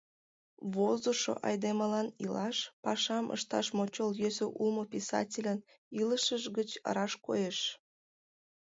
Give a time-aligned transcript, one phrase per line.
[0.75, 5.59] Возышо айдемылан илаш, пашам ышташ мочол йӧсӧ улмо писательын
[5.99, 7.57] илышыж гыч раш коеш.